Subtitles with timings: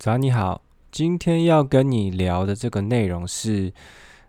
[0.00, 3.70] 早你好，今天要跟你聊的这个内容是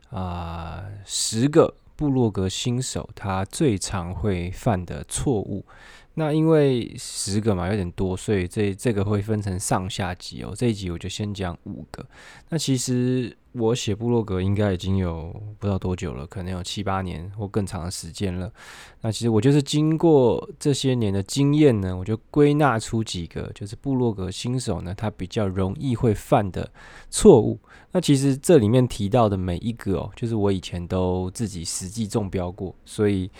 [0.09, 5.65] 啊，呃，十个部落格新手他最常会犯的错误。
[6.13, 10.53] 那因为十个嘛有点多，所以这这个会分成上下集哦。
[10.55, 12.05] 这一集我就先讲五个。
[12.49, 18.51] 那其实我写部落格应该已经有不知道多久了，可能有七八年或更长的时间了。
[18.99, 26.69] 那其实我就是经过这些年的经验呢，我就归纳出几个，就是部落格新手呢他比较容易会犯的
[27.09, 27.57] 错误。
[27.93, 33.31] 那其实这里面提到的每一个哦，就是我以前都自己实际中标过，所以。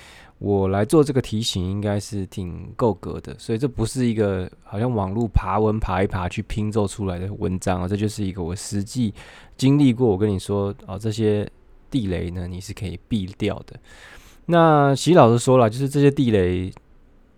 [0.44, 9.14] 我来做这个提醒，应该是挺够格的，所以这不是一个好像网络爬文爬一爬去拼凑出来的文章啊，这就是一个我实际
[9.55, 10.08] 经历过。
[10.08, 11.48] 我跟你说啊，这些
[11.91, 13.80] 地雷呢，你是可以避掉的。
[14.48, 16.72] 那习老师说了，就是这些地雷，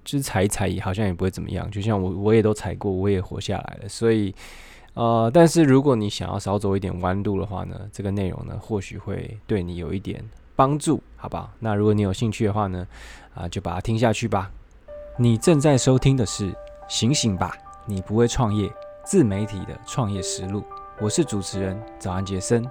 [0.05, 1.69] 就是踩一踩，好像也不会怎么样。
[1.69, 3.89] 就像我，我也都踩过，我也活下来了。
[3.89, 4.33] 所以，
[4.93, 10.23] 呃，但是如果你想要少走一点弯路的话呢，这个内容呢，或许会对你有一点。
[10.55, 11.49] 帮助，好不好？
[11.59, 12.87] 那如果你有兴趣的话呢，
[13.33, 14.51] 啊，就把它听下去吧。
[15.17, 16.51] 你正在收听的是
[16.87, 18.71] 《醒醒吧，你不会创业
[19.05, 20.61] 自媒体的创业实录》，
[20.99, 22.65] 我是主持人早安杰森。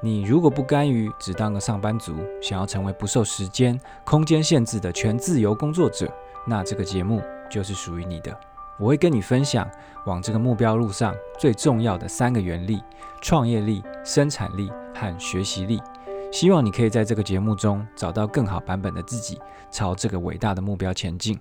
[0.00, 6.08] 你如果不甘于只当个上班族，想要成为不受时间、空间限制的全自由工作者，
[6.46, 8.38] 那这个节目就是属于你的。
[8.78, 9.68] 我会跟你分享
[10.06, 12.80] 往这个目标路上最重要的三个原理：
[13.20, 15.82] 创业力、生产力和学习力。
[16.30, 19.38] 希望你可以在这个节目中找到更好版本的自己，
[19.70, 21.38] 朝这个伟大的目标前进。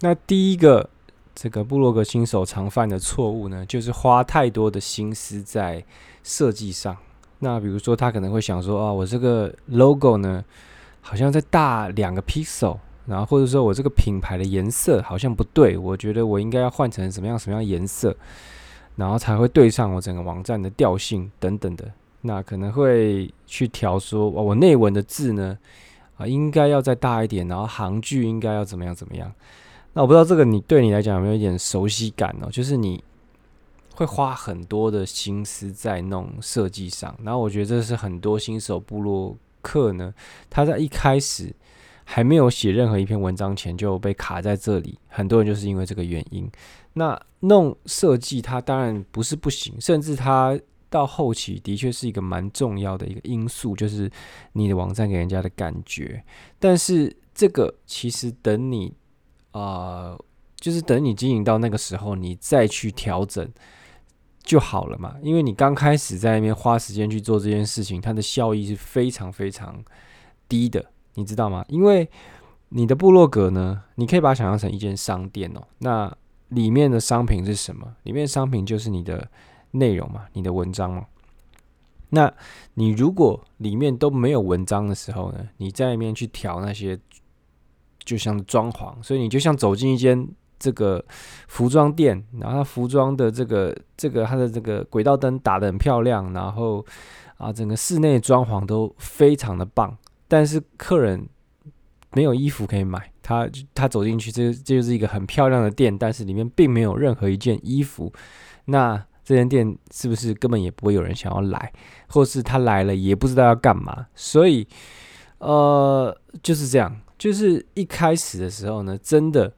[0.00, 0.88] 那第一个，
[1.34, 5.84] 这个部落格新手常犯的错误呢，就是花太多的心思在
[6.22, 6.96] 设计上。
[7.40, 10.42] 那比如说，他可能会想说，啊，我这个 logo 呢，
[11.00, 18.16] 好像再大两个 pixel，然后或者说我这个品牌的颜色好像不对，我觉得我应该要换成什么样什么样颜色，
[18.96, 21.90] 然后才会对上我整个网站的调性等等的。
[22.26, 25.58] 那可能会去调说，哦，我内文的字呢，
[26.16, 29.30] 啊，应该要再大一点，然后行距应该要怎么样怎么样。
[29.92, 32.48] 那我不知道这个你对你来讲有没有一点熟悉感哦？
[32.50, 33.04] 就是你
[33.94, 40.14] 会花很多的心思在弄设计上，然后我觉得这是很多新手部落客呢，
[40.48, 41.54] 他在一开始
[42.04, 46.50] 还没有写任何一篇文章前就被卡在这里，很多人就是因为这个原因。
[46.94, 50.58] 那弄设计它当然不是不行，甚至它。
[50.94, 54.08] 到后期的确是一个蛮重要的一个因素，就是
[54.52, 56.22] 你的网站给人家的感觉。
[56.60, 58.94] 但是这个其实等你
[59.50, 63.44] 啊、呃，就是等你经营到那个时候，你再去调整
[64.44, 65.16] 就好了嘛。
[65.20, 69.82] 因为你刚开始在那边花时间去做这件事情，它的效益是非常非常
[70.48, 71.64] 低的，你知道吗？
[71.66, 72.08] 因为
[72.68, 75.66] 你的部落格呢，你可以把它想象成一间商店哦。
[75.78, 76.16] 那
[76.50, 77.96] 里面的商品是什么？
[78.04, 79.28] 里面的商品就是你的。
[79.74, 81.04] 内容嘛，你的文章嘛，
[82.10, 82.32] 那
[82.74, 86.96] 你如果里面都没有文章的时候呢，你在里面去调那些，
[88.04, 90.28] 就像装潢，所以你就像走进一间
[90.60, 91.04] 这个
[91.48, 96.86] 服装店，然后它服装的这个这个它的这个轨道灯打得很漂亮，然后
[97.36, 99.96] 啊整个室内装潢都非常的棒，
[100.28, 101.28] 但是客人
[102.12, 108.12] 没有衣服可以买，他他走进去，这这就是一个很漂亮的店，但是里面并没有任何一件衣服，
[108.66, 109.04] 那。
[109.24, 111.72] 这间店是不是根本也不会有人想要来，
[112.08, 114.06] 或是他来了也不知道要干嘛？
[114.14, 114.66] 所以，
[115.38, 116.94] 呃，就是这样。
[117.16, 119.50] 就是一开始的时候呢，真的，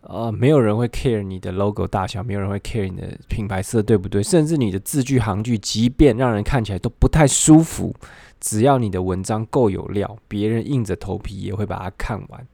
[0.00, 4.20] 呃，没有人会 care 你的 logo 大小，没有人会 care 你的品牌色对不对？
[4.22, 7.94] 甚至你的字句行距，即便让人看起来都不太舒服，
[8.40, 12.46] 只要你的文章够有料，别人硬着头皮也会把它看完。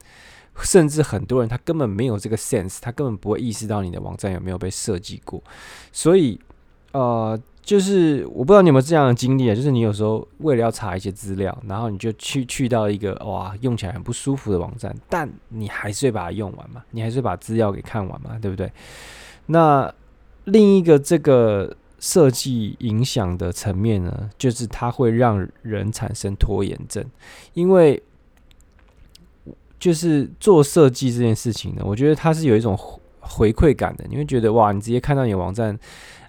[0.63, 5.41] 甚至很多人他根本没有这个 sense，他根本不会意识到你的网站有没有被设计过。
[5.91, 6.39] 所以，
[6.91, 18.71] 呃，就是我不知道你有没有这样的经历啊，就是你有时候为了要查一些资料，然后你就去去到一个哇用起来很不舒服的网站，但你还是会把它用完嘛，你还是会把资料给看完嘛，对不对？
[19.47, 19.93] 那
[20.45, 27.05] 另一个这个设计影响的层面呢，就是它会让人产生拖延症，
[27.53, 28.01] 因为。
[29.79, 32.77] 就是做设计这件事情呢，我觉得它是有一种
[33.19, 34.05] 回馈感的。
[34.09, 35.77] 你会觉得哇，你直接看到你的网站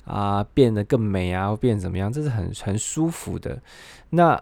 [0.05, 3.59] 啊变得更美啊，或变怎么样，这是很很舒服的。
[4.11, 4.41] 那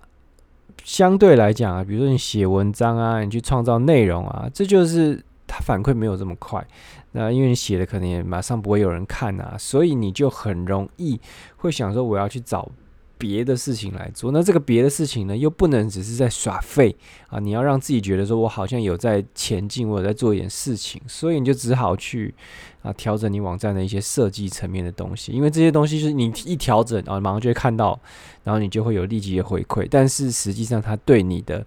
[0.85, 6.65] 相对来讲啊，比如说你写文章啊，你去创造内容啊，这就是它反馈没有这么快。
[7.13, 11.19] 那因为你写的可能也马上不会有人看啊，所以你就很容易
[11.57, 12.69] 会想说我要去找
[13.19, 14.33] 别的事情来做。
[14.33, 16.95] 那这个别的事情呢，又不能只是在耍废
[17.29, 17.39] 啊！
[17.39, 22.35] 你要让自己觉得说，我好像有在前进，我有在做一点事情，所以你就只好去
[22.83, 25.33] 啊调整你网站的一些设计层面的东西。
[25.33, 27.99] 因为这些东西是你一调整啊，马上就会看到，
[28.45, 29.87] 然后你就会有立即的回馈。
[29.91, 31.65] 但是实际上，它对你的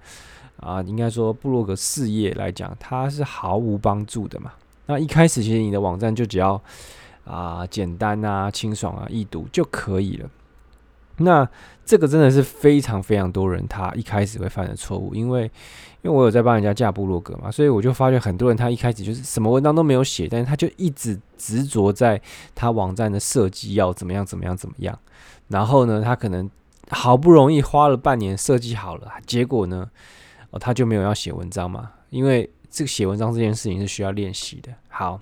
[0.58, 4.52] 啊，应该说布洛格事业来讲，它是毫无帮助的嘛。
[4.86, 6.62] 那一开始其实你的网站就只要
[7.24, 10.30] 啊简单啊清爽啊易读就可以了。
[11.20, 11.48] 那
[11.86, 15.44] 这个真的是非常非常多人他一开始会犯的错误，因为
[16.02, 22.22] 因为我有在帮人家架部落格嘛，所以我就发觉很多人他一开始就是什么文章都没有写，但是他就一直执着在
[22.54, 24.98] 他网站的设计要怎么样怎么样怎么样，
[25.48, 26.50] 然后呢，他可能
[26.90, 29.90] 好不容易花了半年设计好了，结果呢，
[30.60, 34.72] 他就没有要写文章嘛，因为这个写文章这件事情是需要练习的。
[34.90, 35.20] 好，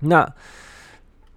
[0.00, 0.30] 那。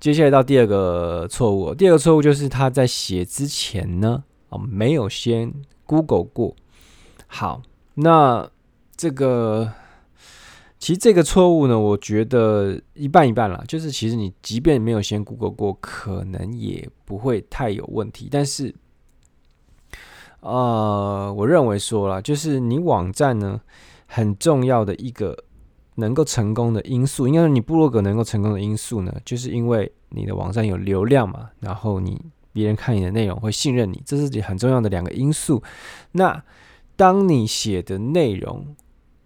[0.03, 5.53] 接下来到第二个错误，第二个错误就是他在写之前呢，哦，没有先
[5.85, 6.53] Google 过。
[7.25, 7.61] 好，
[7.94, 8.45] 那
[8.97, 9.71] 这个
[10.77, 13.63] 其实这个错误呢，我觉得一半一半啦。
[13.65, 18.27] 就是其实你即便没有先 Google 过，可能也不会太有问题。
[18.29, 18.75] 但是，
[20.41, 23.61] 呃，我认为说啦，就是你网站呢，
[24.07, 25.45] 很重要的一个。
[25.95, 32.19] 能够成功的因素，应该说你部落格能够成功的因素呢，就是因为你的网站有流量嘛，然后你
[32.51, 35.62] 别人看你的内容会信任你，这是很重要的两个因素。
[36.13, 36.44] 那
[36.95, 38.75] 当你写的内容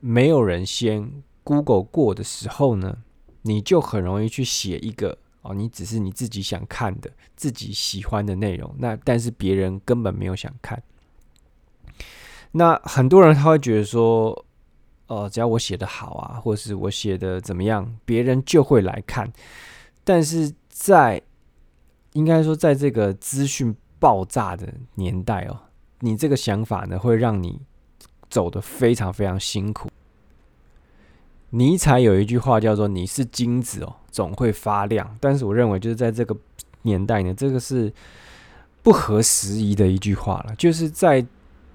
[0.02, 1.10] 没有人先
[1.44, 2.98] Google 过的时候呢，
[3.44, 10.84] 你就很容易去写一个哦，你只是你自己想看的、自己喜欢的内容，那但是别人根本没有想看。
[12.52, 14.44] 那很多人他会觉得说。
[15.08, 19.32] 呃，只要我写的好啊，或是我写的怎么样，别人就会来看。
[20.04, 21.22] 但是在
[22.12, 25.58] 应该说，在这个资讯爆炸的年代哦，
[26.02, 27.60] 你这个想法呢，会让你
[28.30, 29.90] 走得非常非常辛苦。
[31.52, 36.36] 尼采有一句话叫做“你是金子哦，总会发亮”，但是我认为就是在这个
[36.82, 37.94] 年代呢，这个是
[38.84, 41.26] 不合时宜的一句话了，就是在。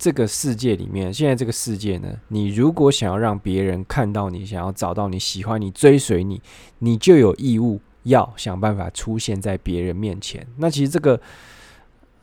[0.02, 6.42] 这个世界里面，现在这个世界呢，你如果想要让别人看到你，想要找到你喜欢你、追随你，
[6.80, 10.44] 你就有义务要想办法出现在别人面前。
[10.56, 11.20] 那其实这个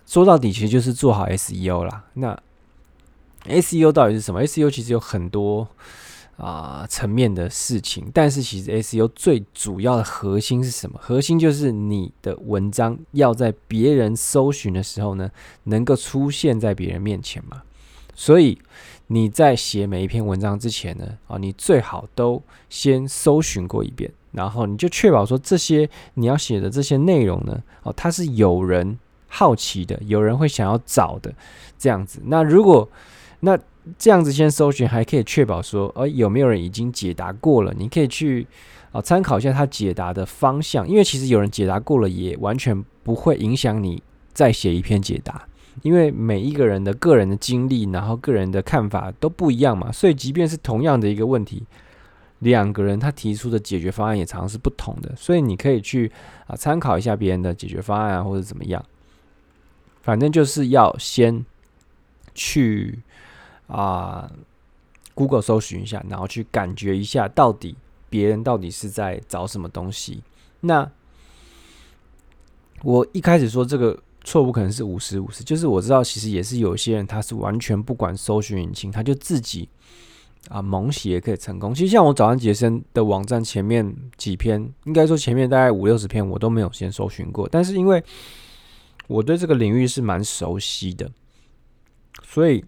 [0.05, 2.03] 说到底，其实就是做好 SEO 啦。
[2.15, 2.37] 那
[3.45, 5.65] SEO 到底是什么？SEO 其实有很多
[6.35, 10.99] 啊、层面的事情，但是其实 SEO 最主要的核心是什么？
[11.01, 15.31] 核心就是你的文章要在别人搜寻的时候呢，
[15.63, 17.63] 能够出现在别人面前嘛。
[18.19, 18.59] 所以
[19.07, 28.99] 你在写每一篇文章之前呢，啊，你最好都先搜寻过一遍，然后你就确保说这些你要写的这些内容呢，哦，它是有人
[29.29, 31.33] 好奇的，有人会想要找的
[31.77, 32.21] 这样子。
[32.25, 32.89] 那如果
[33.39, 33.57] 那
[33.97, 37.73] 这样子先搜寻，还可以确保说，呃，有没有人已经解答过了？
[37.77, 38.45] 你可以去
[38.91, 45.45] 啊参考一下他解答的方向，因为其实有人解答过了，也完全不会影响你再写一篇解答。
[45.81, 51.63] 因为每一个人的个人的经历，然后个人的看法都不一样嘛，所以即便是同样的一个问题，
[52.39, 55.15] 两个人他提出的解决方案也常常是不同的。
[55.15, 56.11] 所以你可以去
[56.47, 58.83] 啊参考一下别人的解决方案啊，或者怎么样。
[60.01, 61.45] 反正就是要先
[62.33, 62.99] 去
[63.67, 64.29] 啊
[65.13, 67.75] Google 搜寻一下，然后去感觉一下到底
[68.09, 70.23] 别人到底是在找什么东西。
[70.61, 70.91] 那
[72.83, 73.97] 我一开始说这个。
[74.29, 79.67] 错误可能是五十五十，就是我知道，其实也是有些人他是完全不管搜寻引擎，他就自己
[80.49, 81.73] 啊猛写也可以成功。
[81.73, 88.03] 其实像我早安杰森的网站前面几篇，应该说前面大概五六十篇我都没有先搜寻过，但是因为
[89.07, 91.09] 我对这个领域是蛮熟悉的，
[92.21, 92.63] 所以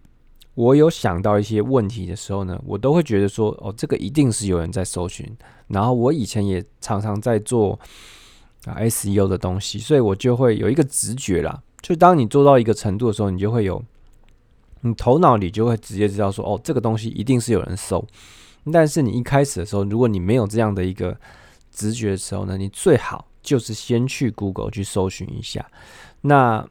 [0.56, 5.32] 我有想到一些问题的时候呢，我都会觉得说，哦，这个一定是有人在搜寻。
[5.68, 7.80] 然后我以前也常常在做。
[8.66, 11.62] 啊，SEO 的东西，所以我就会有一个直觉啦。
[11.82, 13.84] 就当你做到一个程度的时候，你就会有，
[14.82, 18.06] 你头脑里就会直接知道说，哦，这个东西一定是有人搜。
[18.72, 21.20] 但是你一开始的时候，如果你没有这样的一个
[21.72, 25.66] 直觉的时候呢，你最好就是先去 Google 去搜寻一下。
[26.22, 26.64] 那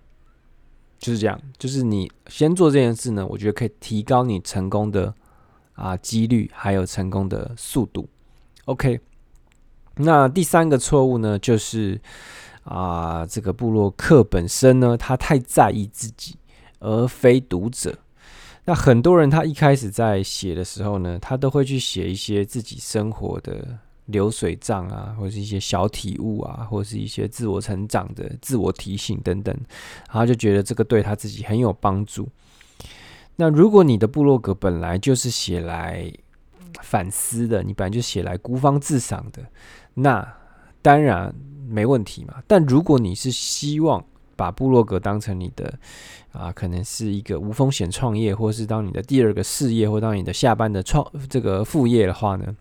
[1.00, 5.12] 就是这样，就是你先做这件事呢，我觉得可以提高你成功的
[5.72, 8.08] 啊几率，还有成功的速度。
[8.66, 9.00] OK。
[10.02, 12.00] 那第三个错误呢，就是
[12.64, 16.36] 啊，这个部落客本身呢，他太在意自己，
[16.78, 17.98] 而非读者。
[18.64, 29.54] 那很多人他一开始在写的时候呢，他都会去写一些自己生活的流水账啊，或是一些小体悟啊，或是一些自我成长的自我提醒等等，
[30.08, 32.28] 然后就觉得这个对他自己很有帮助。
[33.36, 36.12] 那如果你的部落格本来就是写来
[36.82, 39.42] 反思的，你本来就写来孤芳自赏的，
[39.94, 40.36] 那
[40.82, 41.34] 当然
[41.68, 42.42] 没问题嘛。
[42.46, 44.04] 但如果你是希望
[44.36, 45.78] 把部落格当成你的
[46.32, 52.56] 啊，可能是一个无风险创业，或是当你的第二个事业，或当你的下班的创这个副业的话呢，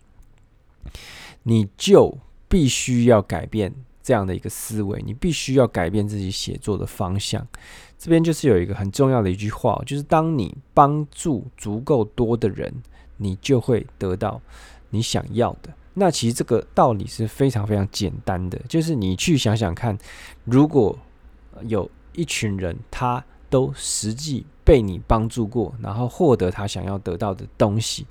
[1.44, 2.18] 你就
[2.48, 7.46] 必须要改变这样的一个思维，你必须要改变自己写作的方向。
[7.96, 12.72] 这边就是有一个很重要的一句话，就是当你帮助足够多的人，
[13.16, 14.40] 你就会得到
[14.90, 15.70] 你想要的。
[15.94, 19.96] 那其实这个道理是非常非常简单的，就是你去想想看，
[20.44, 20.98] 如果
[21.66, 28.06] 有一群人他都实际被你帮助过，然后获得他想要得到的东西。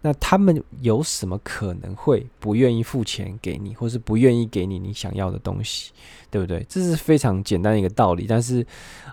[0.00, 5.90] 那他们有什么可能会不愿意付钱给你，或是不愿意给你你想要的东西，
[6.30, 6.64] 对不对？
[6.68, 8.64] 这是非常简单的一个道理，但是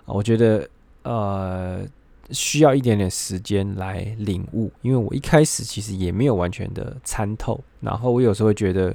[0.04, 0.68] 我觉得
[1.02, 1.84] 呃
[2.30, 8.94] 需要一点点时间来领悟，因为我一开始其实也没有完全的参透，然后我有时候会觉得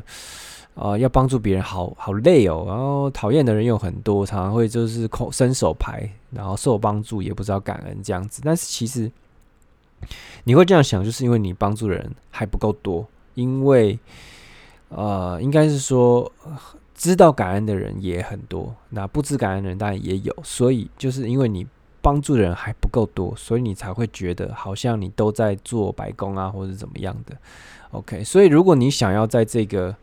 [0.74, 9.12] 呃要帮助别人好好累哦，然后讨厌的人有很多，常常会就是空伸手牌，然后受帮助也不知道感恩这样子，但是其实。
[10.46, 14.00] 你会这样想，就是因为你帮助的人还不够多，因为
[14.90, 16.32] 呃，应该是说
[16.96, 21.68] 知道感恩的人也很多，那不知感恩的人当然也有，所以就是因为你
[22.02, 27.38] 帮助的人还不够多，所以你才会觉得好像你都在做白工啊，或者怎么样的。
[27.92, 29.96] OK，所以如果你想要在这个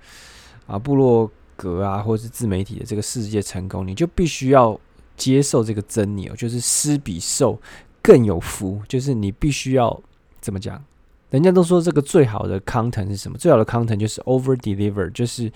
[0.66, 4.78] 啊部落格啊，或者是自媒体的这个世界成功，你就必须要
[5.16, 7.60] 接受这个真理哦，就是施比受。
[8.00, 10.00] 更有福，就是你必须要
[10.40, 10.82] 怎么讲？
[11.28, 13.36] 人家都说这个最好的 content 是什么？
[13.36, 15.52] 最好的 content 就是 over deliver，就是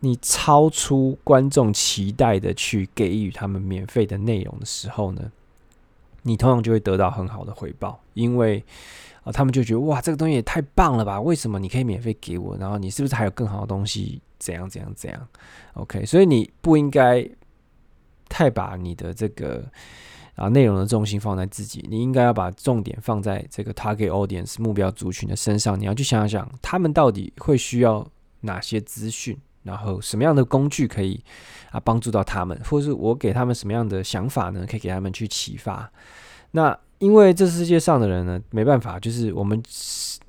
[0.00, 5.30] 你超出观众期待的去给予他们免费的内容的时候呢，
[6.22, 8.62] 你通常就会得到很好的回报，因为
[9.24, 11.20] 啊，他们就觉得哇，这个东西也太棒了吧？
[11.20, 12.56] 为什么你可以免费给我？
[12.56, 14.20] 然后你是不是还有更好的东西？
[14.38, 15.28] 怎样怎样怎样
[15.74, 17.28] ？OK，所以你不应该
[18.28, 19.64] 太把你的这个。
[20.36, 25.76] 啊，内容的重心放在自己，你应该要把重点放在这个 target audience 目标族群的身上。
[25.76, 28.06] 你要去想想，他们到底会需要
[28.42, 31.22] 哪些资讯，然后什么样的工具可以
[31.70, 34.66] 啊帮助到他们，或者是我给他们什么样的想法呢？
[34.68, 35.90] 可以给他们去启发。
[36.52, 39.62] 那因为这世界上的人呢，没办法，就是我们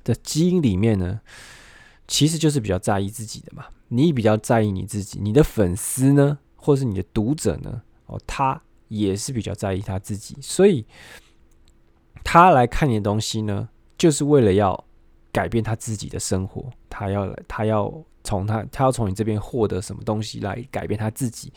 [0.04, 1.20] 的基因里面呢，
[2.06, 3.66] 其实就是比较在意自己的嘛。
[3.88, 8.60] 你比较在意你自己，你的粉丝呢，或是你的读者呢，哦，他。
[8.90, 10.84] 也是比较在意他自己，所以
[12.24, 14.84] 他来看你的东西呢，就是为了要
[15.30, 16.68] 改变他自己的生活。
[16.88, 17.88] 他要，他要
[18.24, 21.52] 从他，他要从你这边获得什么东西来改变他自己。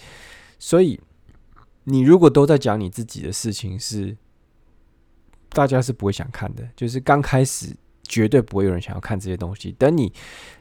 [0.59, 0.99] 所以，
[1.83, 4.17] 你如果都在讲你自己的事情，是
[5.49, 6.67] 大家是不会想看的。
[6.75, 7.75] 就是刚开始。
[8.05, 9.71] 绝对不会有人想要看这些东西。
[9.71, 10.11] 等你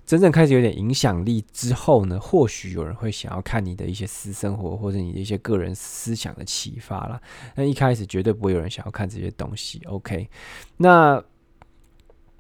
[0.07, 7.21] 真正开始有点影响力之后呢，或许有人会想要看你的一些私生活或者你的一些个人思想的启发啦。
[7.57, 9.83] 那一开始绝对不会有人想要看这些东西。
[9.87, 10.31] OK，
[10.77, 11.23] 那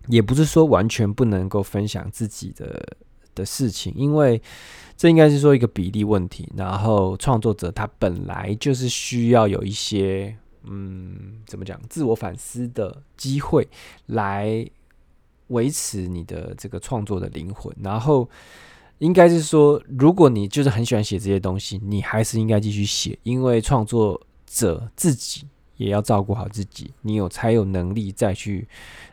[0.06, 2.96] 也不是说完全不能够分享自己的
[3.34, 4.40] 的事情，因为
[4.96, 6.48] 这应该是说一个比例问题。
[6.56, 13.68] 然后创作者他本来就是需要有一些嗯，怎么讲，自我反思的机会
[14.06, 14.66] 来。
[15.48, 18.26] 维持你的这个创作的灵魂，然后
[19.00, 25.46] 应该是说，如果你就是很喜欢写这些东西，你还是应该继续写，因为创作者自己
[25.76, 28.66] 也要照顾好自己，你有才有能力再去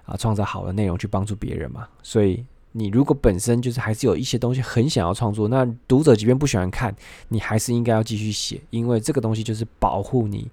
[0.06, 1.86] 啊创造好的内容去帮助别人嘛。
[2.02, 2.46] 所以
[2.80, 6.96] 你如果本身就是还是有一些东西很想要创作，那读者即便不喜欢看，
[7.28, 10.50] 你还是应该要继续写，因为这个东西就是保护你。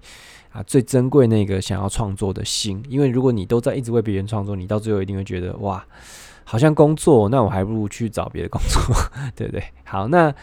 [0.49, 5.85] 啊，最珍贵那个想要创作的心，因为如果你都在一直为别人创作，你到最后一定会觉得哇，
[6.43, 8.81] 好像工作，那我还不如去找别的工作，
[9.35, 9.63] 对不对？
[9.83, 10.33] 好，那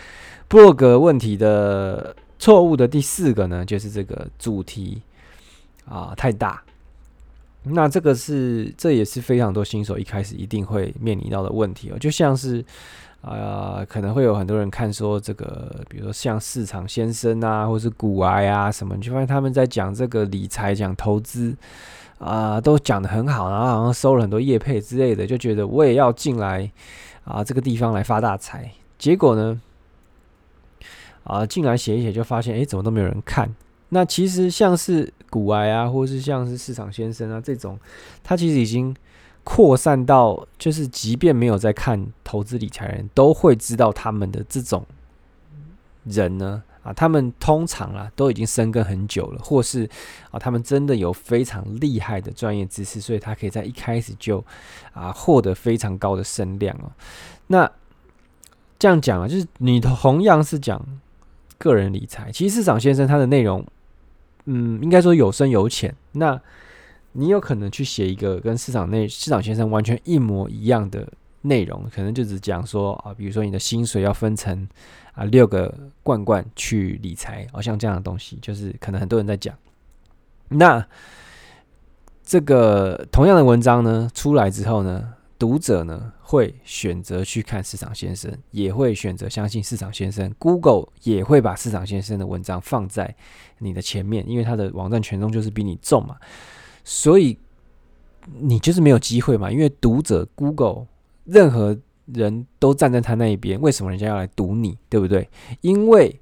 [0.47, 5.03] 部落格问题的错误的第四个呢，就是这个主题
[5.87, 6.63] 啊太大。
[7.65, 12.65] 那这个是这也是非常多新手一开始一定会面临到的问题哦，就像是。
[13.27, 21.57] 啊、呃，可能会有很多人看说这个，比如说像市场先生啊，或是股癌啊什么，你就发现他们在讲这个理财、讲投资
[22.19, 26.71] 啊、都讲得很好，然后好像收了很多业配之类的，就觉得我也要进来
[27.25, 28.71] 啊这个地方来发大财。
[28.99, 29.59] 结果呢，
[31.23, 33.55] 啊进来写一写，就发现哎，怎么都没有人看。
[33.95, 37.79] 那其实像是股癌啊，或是像是市场先生啊这种，
[38.25, 38.93] 他其实已经
[39.45, 44.85] 扩散到，就是即便没有在看投资理财人都会知道他们的这种
[46.03, 49.89] 人呢，啊，他们通常啊都已经深耕很久了，或是
[50.33, 54.45] 啊他们真的有非常厉害的专业知识，所以他可以在一开始就
[54.93, 56.91] 啊获得非常高的声量哦。
[57.47, 57.71] 那
[58.77, 60.85] 这样讲啊，就是你同样是讲
[61.59, 63.65] 个人理财，其实市场先生他的内容，
[64.47, 65.95] 嗯，应该说有深有浅。
[66.13, 66.41] 那
[67.13, 71.07] 你有可能去写一个跟市场内市场先生完全一模一样的
[71.43, 74.69] 内容，可能就只讲说啊，比如说你的薪水要分成
[75.13, 75.73] 啊六个
[76.03, 79.55] 罐罐去理财，好像这样的东西，就是可能很多人在讲。
[80.49, 80.85] 那
[82.25, 90.33] 这个同样的文章呢出来之后呢，读者呢会选择去看市场先生，也会选择相信市场先生。
[90.39, 93.15] Google 也会把市场先生的文章放在
[93.59, 96.17] 你的前面，因为他的网站权重就是比你重嘛。
[96.85, 97.39] 所以
[98.39, 99.51] 你就是没有机会嘛？
[99.51, 100.87] 因为读者 Google
[101.25, 101.77] 任何
[102.07, 104.79] 人都站在他那一边，为什么人家要来读你？
[104.89, 105.29] 对不对？
[105.61, 106.21] 因为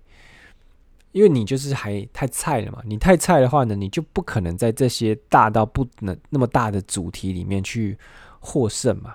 [1.13, 2.81] 因为你就是还太菜了嘛。
[2.87, 7.99] 你太菜的话呢，你就不可能在这些大到不能那么大的主题里面去
[8.43, 9.15] 获胜嘛。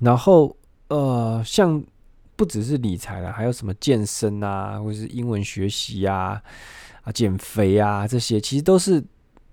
[0.00, 0.54] 然后
[0.88, 1.82] 呃，像
[2.36, 6.42] 不只是理财了，还有什么健身啊，或者是英文学习啊、
[7.04, 9.02] 啊减肥啊这些，其实都是。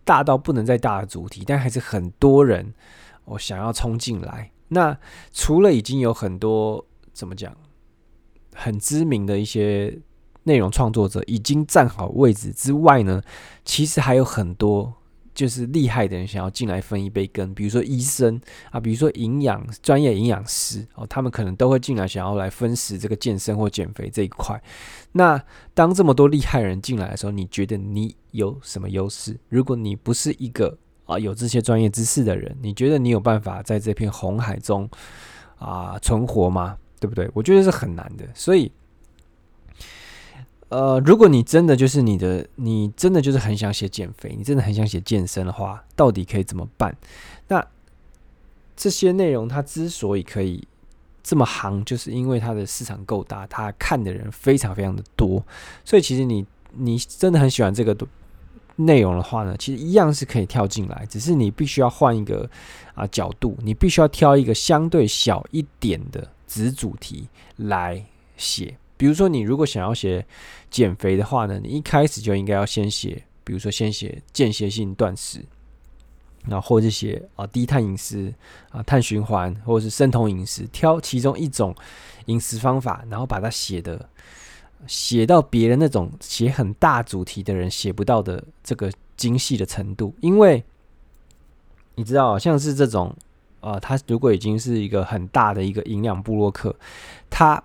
[0.06, 2.74] 大到不能再大的主题，但还是很多人
[3.24, 4.52] 我想要冲进来。
[4.68, 4.98] 那
[5.32, 7.56] 除了已经有很多怎么讲
[8.54, 9.98] 很知名的一些
[10.44, 13.22] 内容创作者已经站好位置之外呢，
[13.64, 14.94] 其实还有很多。
[15.34, 18.40] 就是厉害的人想要进来分一杯羹，比如说医生
[18.72, 24.62] 啊，比如说营养专业营养师哦，他们可能都会进来想要来分食这个健身或减肥这一块。
[25.14, 25.42] 那
[25.74, 29.40] 当这么多厉害人进来的时候，你觉得你有什么优势？
[29.50, 34.90] 如果你不是一个啊有这些专业知识的人，你觉得你有办法在这片红海中
[35.58, 36.78] 啊存活吗？
[37.00, 37.30] 对不对？
[37.34, 38.72] 我觉得是很难的，所以。
[40.74, 46.98] 呃，如果你真的就是你的，你真的就是很想写减肥，你真的很想写健身的话，到底可以怎么办？
[47.48, 47.64] 那
[48.76, 50.68] 这些内容它之所以可以
[51.22, 55.46] 这么行，就是因为它的市场够大，它看的人非常非常的多。
[55.86, 57.96] 所以其实你你真的很喜欢这个
[58.78, 62.50] 内容的话呢，其实一样是可以跳进来，只是你必须要换一个
[62.96, 68.04] 啊角度，你必须要挑一个相对小一点的子主题来
[68.38, 68.76] 写。
[69.04, 70.26] 比如说，你如果想要写
[70.72, 75.44] 减肥的话呢，你一开始就应该要先写，比如说先写间歇性断食，
[76.48, 78.34] 然后或者写啊低碳饮食
[78.70, 81.76] 啊碳循环，或者是生酮饮食，挑其中一种
[82.28, 84.10] 饮食方法，然后把它写的
[84.88, 90.64] 写到别人那种写很大主题的人写不到的这个精细的程度，因为
[91.96, 93.14] 你知道，像是这种
[93.60, 96.74] 啊，他如果已经是一个很大的一个营养部落客，
[97.30, 97.62] 他。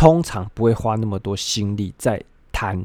[0.00, 2.18] 通常不会花那么多心力在
[2.50, 2.82] 谈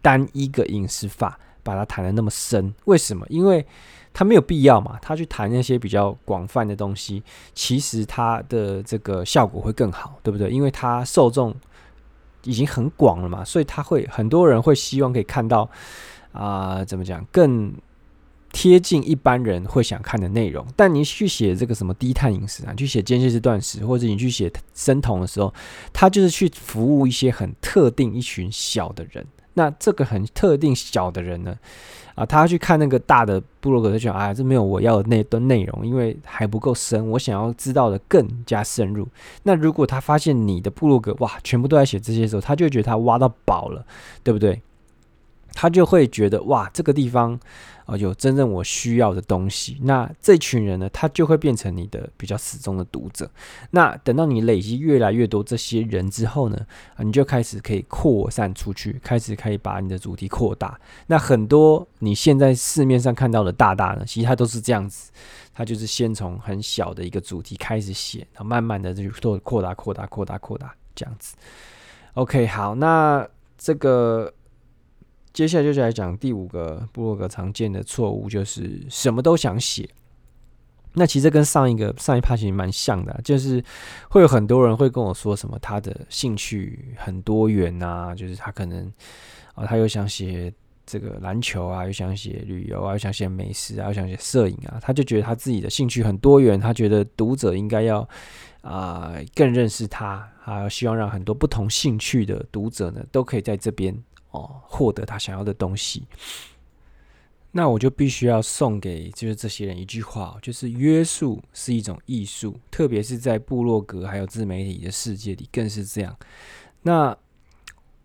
[0.00, 2.72] 单一个饮食法，把它谈得那么深。
[2.86, 3.26] 为什么？
[3.28, 3.62] 因为
[4.14, 4.98] 他没有必要嘛。
[5.02, 10.48] 他去谈那些比较广泛的东西，其实他的这个效果会更好，对不对？
[10.48, 11.54] 因为他受众
[12.44, 15.68] 已经很广了嘛，所以他会很多人会希望可以看到
[16.32, 17.70] 啊、怎么讲更。
[18.56, 25.52] 贴近一般人会想看的内容，但你去写这个什么低碳饮食啊，去写间歇式断食，或者你去写生酮的时候，
[25.92, 29.26] 他就是去服务一些很特定一群小的人。
[29.52, 31.54] 那这个很特定小的人呢，
[32.14, 39.06] 啊，他去看那个大的部落格，他就想，哎，这没有我要的那段内容，因为还不够深，我想要知道的更加深入。
[39.42, 43.84] 那如果他发现你的部落格哇，全部都在写这些时候，他就觉得他挖到宝了，
[44.24, 44.62] 对不对？
[45.56, 47.40] 他就会觉得哇，这个地方。
[47.86, 53.30] 啊，有真正我需要的东西，那这群人呢，他就会变成你的比较始终的读者。
[53.70, 56.66] 那等到你累积越来越多这些人之后呢，
[56.96, 60.76] 啊，你就开始可以扩散出去，开始可以把你的主题扩大。
[61.06, 65.12] 那很多你现在市面上看到的大大呢，其实它都是这样子，
[65.54, 71.36] 它就是先从很小的一个主题开始写，然后慢慢的就做扩大、扩大、扩大、扩大这样子。
[72.14, 73.24] OK，好，那
[73.56, 74.32] 这个。
[75.36, 79.86] 接下来就是来讲第五个部落格常见的错误，就是什么都想写。
[80.94, 83.62] 那其实跟上一个上一趴其实蛮像的，就是
[84.08, 88.90] 会有很多人会跟我说什么他的兴趣很多元啊，就是他可能
[89.54, 90.50] 啊他又想写
[90.86, 98.08] 这个篮球啊，又想写旅游啊，又想写美食啊，又想写摄影啊，他就觉得他自己的兴趣很多元，他觉得读者应该要
[98.62, 103.94] 啊、更认识他，还有希望让很多不同兴趣的读者呢都可以在这边。
[104.36, 106.06] 哦，获得他想要的东西。
[107.52, 116.14] 那我就必须要送给就是这些人一句话，就是约束是一种艺术，特别是在部落格还有自媒体的世界里更是这样。
[116.82, 117.16] 那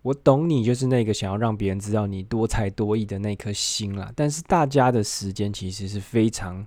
[0.00, 4.10] 我懂你，就是那个想要让别人知道你多才多艺的那颗心啦。
[4.16, 6.66] 但是大家的时间其实是非常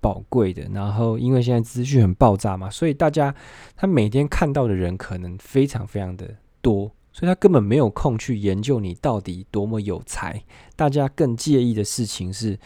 [0.00, 3.34] 宝贵的，然后因为现在资讯很爆炸嘛，所以大家
[3.74, 10.38] 他每天看到的人可能非常非常的多，所以他根本没有空去研究你到底多么有才。
[10.76, 12.58] 大家更介意的事情是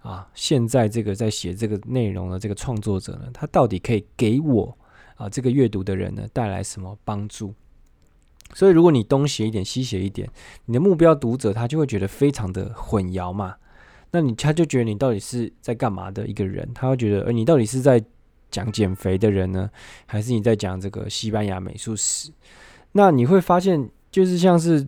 [0.00, 4.74] 啊，现在这个在写这个内容的这个创作者呢，他到底可以给我
[5.16, 7.52] 啊这个阅读的人呢带来什么帮助？
[8.54, 10.26] 所以，如果你东写一点，西写一点，
[10.64, 13.54] 你的目标读者他就会觉得非常的混淆嘛。
[14.12, 16.66] 那你他就觉得你到底是在干嘛的一个人？
[16.74, 18.02] 他会觉得，呃，你到底是在
[18.50, 19.70] 讲减肥的人呢，
[20.06, 22.32] 还是你在讲这个西班牙美术史？
[22.92, 24.86] 那你会发现，就是像是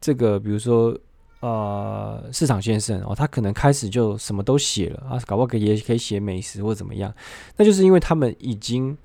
[0.00, 0.96] 这个，比如说，
[1.40, 7.14] 呃，市场先生哦，他可能开始就什么都写了啊，搞不好可以也可以写美食或怎么样。
[7.56, 8.96] 那就是因为他们已经。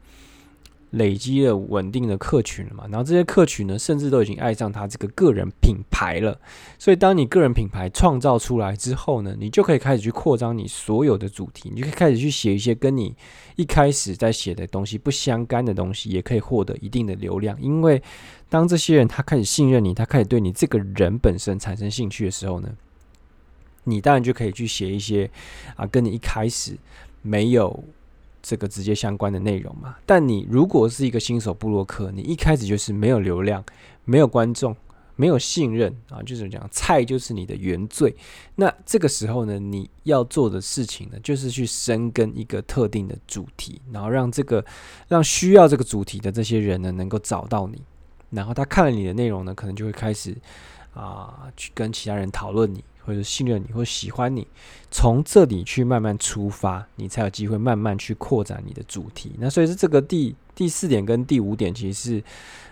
[0.92, 6.40] 累积了稳定的客群了嘛，然后这些客群呢，甚至都已经爱上他这个个人品牌了。
[6.80, 13.14] 所以，当你个人品牌创造出来之后呢，你就可以开始去扩张你所有的主题，你就可以开始去写一些跟你
[13.58, 17.62] 一开始在写的东西不相干的东西，也可以获得一定的流量。
[17.62, 18.02] 因为
[18.48, 22.70] 当这些人他开始信任你，他开始对你这个人本身产生兴趣的时候呢，
[23.84, 25.30] 你当然就可以去写一些
[25.76, 26.78] 啊，跟你一开始
[27.22, 27.84] 没有。
[28.48, 33.66] 这个直接相关的内容嘛，但你如果是一个新手部落客，你一开始就是没有流量、
[34.04, 34.76] 没有观众、
[35.16, 38.16] 没有信任啊，就是讲菜就是你的原罪。
[38.54, 44.64] 那这个时候呢，你要做的事情呢，就是去深耕一个特定的主题，然后让这个
[45.08, 47.82] 让需要这个主题的这些人呢，能够找到你，
[48.30, 50.38] 然后他看了你的内容呢，可能就会开始
[50.94, 52.84] 啊，去跟其他人讨论你。
[53.06, 54.48] 或者信任你，或喜欢你，
[54.90, 59.34] 从这里去慢慢出发，你才有机会慢慢去扩展你的主题。
[59.38, 62.24] 那所以是这个第第四点跟第五点其实是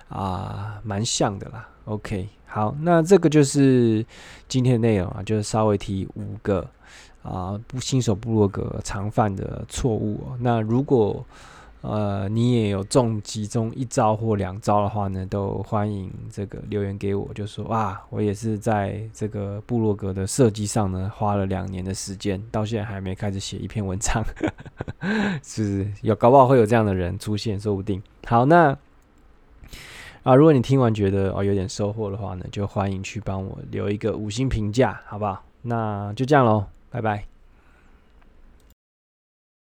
[0.10, 1.68] 啊蛮像的啦。
[1.86, 4.06] OK，好，那这个就是
[4.48, 6.68] 今天的内容啊，就是稍微提五个
[7.22, 10.22] 啊不新手部落格常犯的错误。
[10.40, 11.26] 那如果
[11.84, 24.24] 呃，你也有中其中一招或两招的话呢，都欢迎这个留言给我，就说哇，我也是在这个部落格的设计上呢，花了两年的时间，到现在还没开始写一篇文章，
[25.44, 25.92] 是不是？
[26.04, 28.02] 有搞不好会有这样的人出现，说不定。
[28.28, 28.78] 好，那
[30.24, 35.44] 啊，如果你听完觉得哦有点收获的话呢，就欢迎去帮我留一个五星评价，好不好？
[35.64, 37.33] 那就这样喽，拜拜。